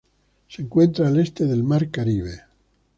Se 0.47 0.63
encuentra 0.63 1.07
al 1.07 1.19
este 1.19 1.45
del 1.45 1.63
Mar 1.63 1.91
Caribe. 1.91 2.41